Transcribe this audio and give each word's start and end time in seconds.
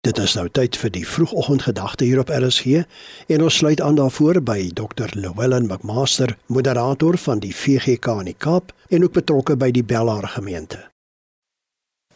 Dit 0.00 0.16
is 0.16 0.32
nou 0.32 0.46
tyd 0.48 0.78
vir 0.80 0.88
die 0.94 1.02
vroegoggendgedagte 1.04 2.06
hier 2.08 2.22
op 2.22 2.30
RSG 2.32 2.86
en 3.34 3.42
ons 3.44 3.56
sluit 3.60 3.82
aan 3.84 3.98
daarvoor 3.98 4.38
by 4.40 4.70
Dr. 4.72 5.12
Llewellyn 5.12 5.66
McMaster, 5.68 6.38
moderator 6.48 7.18
van 7.20 7.42
die 7.44 7.52
VGK 7.52 8.14
in 8.22 8.30
die 8.30 8.38
Kaap 8.46 8.72
en 8.88 9.04
ook 9.04 9.18
betrokke 9.18 9.58
by 9.60 9.68
die 9.76 9.84
Bellaar 9.84 10.24
gemeente. 10.38 10.80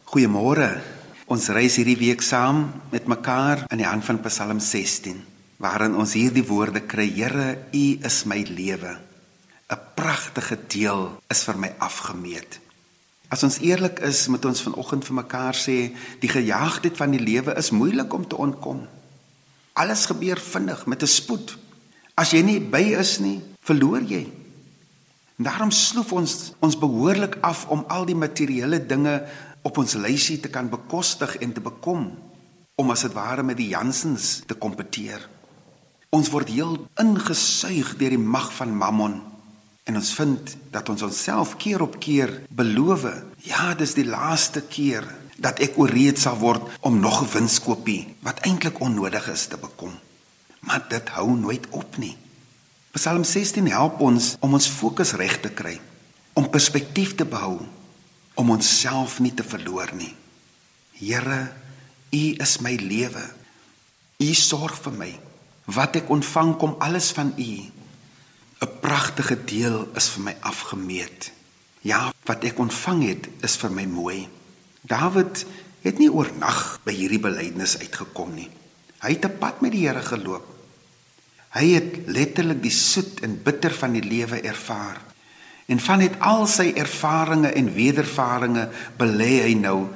Goeiemôre. 0.09 0.71
Ons 1.29 1.51
reis 1.53 1.77
hierdie 1.77 1.99
week 2.01 2.25
saam 2.25 2.71
met 2.89 3.05
mekaar 3.05 3.67
in 3.69 3.85
die 3.85 3.89
hand 3.89 4.09
van 4.09 4.23
Psalm 4.31 4.65
16, 4.65 5.21
waarin 5.61 6.01
ons 6.01 6.17
hierdie 6.17 6.49
woorde 6.49 6.87
kry: 6.89 7.11
Here, 7.13 7.69
U 7.69 7.87
is 8.01 8.25
my 8.25 8.47
lewe. 8.49 8.97
'n 9.69 9.81
Pragtige 9.93 10.57
deel 10.73 11.21
is 11.29 11.45
vir 11.45 11.61
my 11.61 11.75
afgemeet. 11.79 12.64
As 13.33 13.43
ons 13.43 13.59
eerlik 13.65 14.01
is, 14.05 14.27
moet 14.29 14.45
ons 14.45 14.63
vanoggend 14.67 15.05
vir 15.07 15.17
mekaar 15.17 15.57
sê, 15.57 15.95
die 16.21 16.31
gejaagdheid 16.31 16.97
van 16.97 17.15
die 17.15 17.23
lewe 17.23 17.55
is 17.59 17.73
moeilik 17.75 18.13
om 18.13 18.27
te 18.29 18.37
ontkom. 18.37 18.85
Alles 19.75 20.07
gebeur 20.07 20.39
vinnig 20.39 20.87
met 20.87 21.03
'n 21.03 21.07
spoed. 21.07 21.57
As 22.15 22.31
jy 22.31 22.43
nie 22.43 22.61
by 22.61 22.95
is 22.95 23.19
nie, 23.19 23.41
verloor 23.61 24.03
jy. 24.03 24.31
En 25.39 25.45
daarom 25.45 25.71
sloef 25.71 26.13
ons 26.13 26.53
ons 26.61 26.79
behoorlik 26.79 27.39
af 27.41 27.67
om 27.69 27.85
al 27.89 28.05
die 28.05 28.15
materiële 28.15 28.87
dinge 28.87 29.27
op 29.63 29.79
ons 29.79 29.95
lysie 29.95 30.41
te 30.41 30.49
kan 30.49 30.69
bekostig 30.69 31.37
en 31.37 31.53
te 31.53 31.61
bekom 31.61 32.13
om 32.75 32.91
as 32.91 33.03
dit 33.03 33.13
ware 33.13 33.43
met 33.43 33.57
die 33.57 33.69
Jansens 33.69 34.43
te 34.47 34.55
kompeteer. 34.55 35.29
Ons 36.11 36.31
word 36.31 36.49
heel 36.49 36.87
ingesuig 37.01 37.97
deur 37.97 38.11
die 38.11 38.19
mag 38.19 38.53
van 38.53 38.77
Mammon 38.77 39.34
En 39.85 39.97
ons 40.01 40.15
vind 40.17 40.57
dat 40.73 40.89
ons 40.89 41.03
onsself 41.03 41.57
keer 41.61 41.83
op 41.85 41.99
keer 42.01 42.33
beloof, 42.49 43.05
ja, 43.45 43.75
dis 43.77 43.93
die 43.95 44.07
laaste 44.09 44.65
keer 44.65 45.05
dat 45.37 45.61
ek 45.65 45.77
ooreed 45.81 46.19
sal 46.21 46.39
word 46.41 46.63
om 46.81 47.01
nog 47.01 47.23
'n 47.23 47.33
winskoopie 47.33 48.17
wat 48.25 48.41
eintlik 48.49 48.81
onnodig 48.81 49.29
is 49.29 49.47
te 49.47 49.57
bekom. 49.57 49.93
Maar 50.61 50.85
dit 50.89 51.09
hou 51.09 51.37
nooit 51.37 51.67
op 51.71 51.97
nie. 51.97 52.17
Psalm 52.95 53.25
16 53.25 53.69
help 53.69 54.01
ons 54.01 54.37
om 54.41 54.53
ons 54.55 54.69
fokus 54.69 55.13
reg 55.13 55.41
te 55.41 55.51
kry, 55.51 55.81
om 56.33 56.51
perspektief 56.51 57.15
te 57.15 57.25
behou, 57.25 57.61
om 58.35 58.51
onsself 58.51 59.19
nie 59.21 59.35
te 59.35 59.43
verloor 59.43 59.91
nie. 59.95 60.15
Here, 60.93 61.53
U 62.15 62.35
is 62.39 62.59
my 62.59 62.77
lewe. 62.79 63.25
U 64.23 64.35
sorg 64.35 64.77
vir 64.85 64.93
my. 64.93 65.11
Wat 65.65 65.97
ek 65.97 66.11
ontvang 66.15 66.57
kom 66.57 66.77
alles 66.79 67.11
van 67.13 67.33
U. 67.37 67.51
pragtige 68.95 69.35
deel 69.43 69.89
is 69.99 70.07
vir 70.15 70.23
my 70.29 70.33
afgemeet. 70.47 71.33
Ja, 71.83 72.13
wat 72.29 72.45
ek 72.47 72.61
ontvang 72.63 73.01
het 73.09 73.25
is 73.43 73.57
vir 73.59 73.73
my 73.75 73.89
mooi. 73.91 74.21
Dawid 74.87 75.43
het 75.83 75.99
nie 75.99 76.11
oornag 76.13 76.79
by 76.87 76.95
hierdie 76.95 77.19
belydenis 77.19 77.75
uitgekom 77.81 78.31
nie. 78.37 78.47
Hy 79.03 79.17
het 79.17 79.27
'n 79.27 79.39
pad 79.41 79.61
met 79.67 79.73
die 79.75 79.83
Here 79.89 80.03
geloop. 80.03 80.47
Hy 81.59 81.67
het 81.75 82.07
letterlik 82.07 82.63
die 82.63 82.71
soet 82.71 83.21
en 83.21 83.43
bitter 83.43 83.75
van 83.75 83.93
die 83.99 84.03
lewe 84.03 84.41
ervaar. 84.41 85.03
En 85.67 85.81
van 85.81 85.99
net 85.99 86.15
al 86.21 86.47
sy 86.47 86.73
ervarings 86.77 87.51
en 87.51 87.75
wedervarings 87.75 88.69
belê 88.97 89.43
hy 89.43 89.55
nou: 89.55 89.89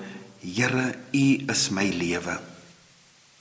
Here, 0.42 0.94
U 1.12 1.44
is 1.46 1.70
my 1.70 1.86
lewe. 1.86 2.40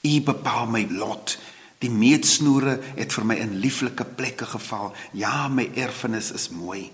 U 0.03 0.21
bepaal 0.21 0.67
my 0.67 0.87
lot. 0.89 1.37
Die 1.83 1.91
meetsnoere 1.93 2.79
het 2.95 3.13
vir 3.13 3.25
my 3.25 3.35
in 3.41 3.59
lieflike 3.61 4.05
plekke 4.17 4.45
geval. 4.49 4.93
Ja, 5.13 5.47
my 5.47 5.69
erfenis 5.75 6.31
is 6.33 6.49
mooi. 6.49 6.89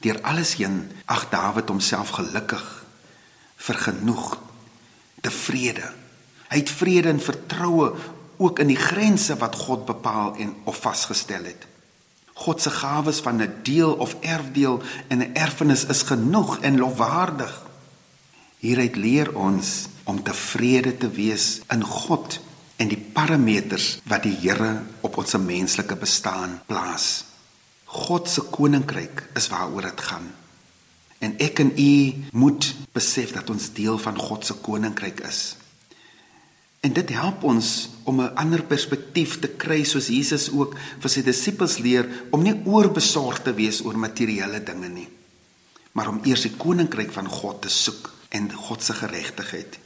Deur 0.00 0.20
alles 0.24 0.54
heen 0.56 0.86
ag 1.04 1.26
Dawid 1.28 1.68
homself 1.68 2.14
gelukkig, 2.16 2.64
vergenoeg, 3.60 4.38
tevrede. 5.20 5.90
Hy 6.48 6.62
het 6.62 6.72
vrede 6.72 7.12
en 7.12 7.20
vertroue 7.20 7.92
ook 8.40 8.62
in 8.64 8.72
die 8.72 8.80
grense 8.80 9.36
wat 9.36 9.58
God 9.66 9.84
bepaal 9.84 10.32
en 10.40 10.54
of 10.64 10.80
vasgestel 10.80 11.44
het. 11.44 11.66
God 12.40 12.62
se 12.62 12.70
gawes 12.70 13.20
van 13.20 13.42
'n 13.42 13.60
deel 13.62 13.92
of 13.92 14.16
erfdeel 14.20 14.82
en 15.08 15.18
'n 15.18 15.34
erfenis 15.34 15.84
is 15.84 16.02
genoeg 16.02 16.58
en 16.58 16.78
lofwaardig. 16.78 17.66
Hieruit 18.58 18.96
leer 18.96 19.36
ons 19.36 19.88
om 20.04 20.22
tevrede 20.22 20.96
te 20.96 21.10
wees 21.10 21.60
in 21.68 21.84
God 21.84 22.40
en 22.80 22.88
die 22.88 23.00
parameters 23.12 23.98
wat 24.08 24.24
die 24.24 24.36
Here 24.40 24.80
op 25.04 25.18
ons 25.20 25.36
menslike 25.36 25.98
bestaan 26.00 26.60
plaas. 26.68 27.26
God 27.90 28.28
se 28.30 28.46
koninkryk 28.48 29.26
is 29.36 29.50
waaroor 29.52 29.90
dit 29.90 30.04
gaan. 30.08 30.30
En 31.20 31.34
ek 31.42 31.60
en 31.60 31.72
u 31.76 31.92
moet 32.32 32.70
besef 32.96 33.34
dat 33.36 33.50
ons 33.52 33.72
deel 33.76 33.98
van 34.00 34.16
God 34.16 34.46
se 34.46 34.56
koninkryk 34.64 35.20
is. 35.28 35.40
En 36.80 36.94
dit 36.96 37.10
help 37.12 37.42
ons 37.44 37.90
om 38.08 38.22
'n 38.22 38.34
ander 38.40 38.62
perspektief 38.64 39.38
te 39.38 39.48
kry 39.48 39.84
soos 39.84 40.08
Jesus 40.08 40.48
ook 40.50 40.76
vir 41.00 41.10
sy 41.10 41.22
disippels 41.22 41.78
leer 41.78 42.08
om 42.30 42.42
nie 42.42 42.56
oorbesorgd 42.64 43.44
te 43.44 43.52
wees 43.52 43.84
oor 43.84 43.98
materiële 43.98 44.62
dinge 44.62 44.88
nie, 44.88 45.08
maar 45.92 46.08
om 46.08 46.20
eers 46.24 46.42
die 46.42 46.56
koninkryk 46.56 47.12
van 47.12 47.28
God 47.28 47.62
te 47.62 47.68
soek 47.68 48.10
en 48.28 48.52
God 48.52 48.82
se 48.82 48.92
geregtigheid. 48.92 49.78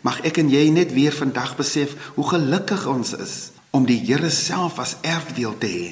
Mag 0.00 0.22
ek 0.24 0.40
en 0.40 0.50
jy 0.50 0.68
net 0.72 0.92
weer 0.96 1.12
vandag 1.12 1.56
besef 1.60 1.94
hoe 2.16 2.24
gelukkig 2.28 2.86
ons 2.86 3.12
is 3.12 3.34
om 3.70 3.86
die 3.88 4.00
Here 4.00 4.30
self 4.30 4.78
as 4.82 4.96
erfdeel 5.02 5.58
te 5.58 5.68
hê. 5.68 5.90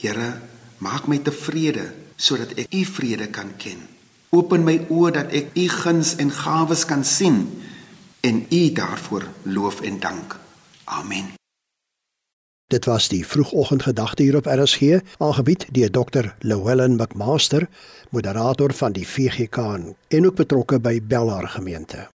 Here, 0.00 0.30
maak 0.78 1.08
my 1.10 1.18
tevrede 1.18 1.90
sodat 2.20 2.54
ek 2.60 2.70
U 2.74 2.84
vrede 2.84 3.30
kan 3.32 3.54
ken. 3.58 3.82
Open 4.30 4.62
my 4.66 4.76
oë 4.88 5.10
dat 5.18 5.34
ek 5.34 5.54
U 5.58 5.66
guns 5.80 6.14
en 6.22 6.30
gawes 6.30 6.86
kan 6.86 7.04
sien 7.04 7.42
en 8.22 8.44
U 8.46 8.62
daarvoor 8.76 9.26
loof 9.42 9.80
en 9.80 10.00
dank. 10.00 10.38
Amen. 10.84 11.34
Dit 12.70 12.84
was 12.84 13.08
die 13.10 13.26
vroegoggendgedagte 13.26 14.22
hier 14.22 14.36
op 14.36 14.46
RSG, 14.46 15.00
aangebied 15.18 15.66
deur 15.74 15.90
Dr. 15.90 16.30
Llewellyn 16.38 16.94
McMaster, 16.94 17.68
moderator 18.10 18.72
van 18.72 18.94
die 18.94 19.06
VGK 19.06 19.58
en 20.08 20.26
ook 20.26 20.38
betrokke 20.38 20.78
by 20.78 21.00
Bellaar 21.02 21.48
gemeente. 21.48 22.10